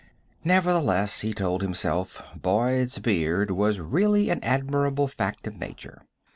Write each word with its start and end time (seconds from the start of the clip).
Nevertheless, 0.43 1.19
he 1.19 1.31
told 1.31 1.61
himself, 1.61 2.23
Boyd's 2.35 2.97
beard 2.97 3.51
was 3.51 3.79
really 3.79 4.31
an 4.31 4.39
admirable 4.43 5.07
fact 5.07 5.45
of 5.45 5.57
nature. 5.59 6.01